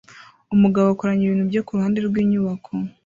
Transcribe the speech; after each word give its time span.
Umugabo 0.55 0.87
akoranya 0.89 1.23
ibintu 1.25 1.43
bye 1.49 1.61
kuruhande 1.67 1.99
rwinyubako 2.07 2.69